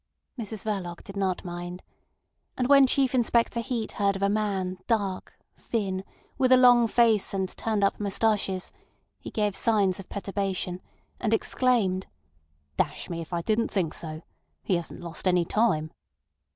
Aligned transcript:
Mrs 0.35 0.63
Verloc 0.65 1.03
did 1.03 1.15
not 1.15 1.45
mind. 1.45 1.83
And 2.57 2.67
when 2.67 2.87
Chief 2.87 3.13
Inspector 3.13 3.59
Heat 3.59 3.91
heard 3.91 4.15
of 4.15 4.23
a 4.23 4.29
man 4.29 4.79
dark, 4.87 5.35
thin, 5.55 6.03
with 6.39 6.51
a 6.51 6.57
long 6.57 6.87
face 6.87 7.35
and 7.35 7.47
turned 7.55 7.83
up 7.83 7.99
moustaches, 7.99 8.71
he 9.19 9.29
gave 9.29 9.55
signs 9.55 9.99
of 9.99 10.09
perturbation, 10.09 10.81
and 11.19 11.35
exclaimed: 11.35 12.07
"Dash 12.77 13.11
me 13.11 13.21
if 13.21 13.31
I 13.31 13.43
didn't 13.43 13.69
think 13.69 13.93
so! 13.93 14.23
He 14.63 14.73
hasn't 14.73 15.01
lost 15.01 15.27
any 15.27 15.45
time." 15.45 15.91